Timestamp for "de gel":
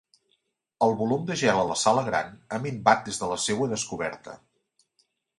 1.25-1.59